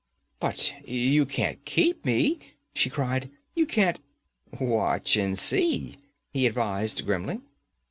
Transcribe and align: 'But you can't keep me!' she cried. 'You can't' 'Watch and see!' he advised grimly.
'But 0.39 0.73
you 0.83 1.27
can't 1.27 1.63
keep 1.63 2.03
me!' 2.05 2.39
she 2.73 2.89
cried. 2.89 3.29
'You 3.53 3.67
can't' 3.67 3.99
'Watch 4.59 5.15
and 5.15 5.37
see!' 5.37 5.95
he 6.33 6.47
advised 6.47 7.05
grimly. 7.05 7.41